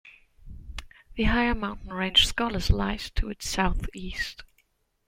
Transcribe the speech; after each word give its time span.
The 1.13 1.25
higher 1.25 1.53
mountain 1.53 1.93
range 1.93 2.25
Skollis 2.27 2.71
lies 2.71 3.11
to 3.11 3.29
its 3.29 3.47
southeast. 3.47 4.41